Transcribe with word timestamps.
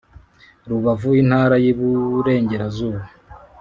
Rubavu 0.69 1.09
Intara 1.21 1.55
y 1.63 1.65
Iburengerazuba 1.71 3.01